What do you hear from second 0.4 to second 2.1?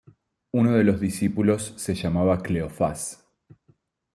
Uno de los discípulos se